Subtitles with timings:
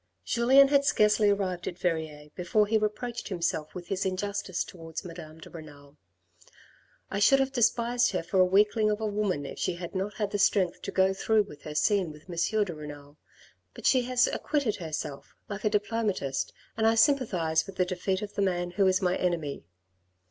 [0.25, 5.37] Julien had scarcely arrived at Verrieres before he reproached himself with his injustice towards Madame
[5.37, 5.95] de Renal."
[7.11, 10.15] I should have despised her for a weakling of a woman if she had not
[10.15, 12.63] had the strength to go through with her scene with M.
[12.63, 13.19] de Renal.
[13.75, 18.33] But she has acquitted herself like a diplomatist and I sympathise with the defeat of
[18.33, 19.65] the man who is my enemy.